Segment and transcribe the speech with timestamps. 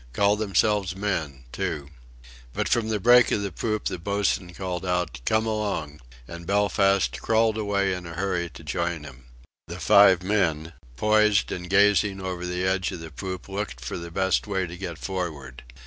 [0.13, 1.89] Call themselves men, too."
[2.53, 7.21] But from the break of the poop the boatswain called out: "Come along," and Belfast
[7.21, 9.25] crawled away in a hurry to join him.
[9.67, 14.09] The five men, poised and gazing over the edge of the poop, looked for the
[14.09, 15.61] best way to get forward.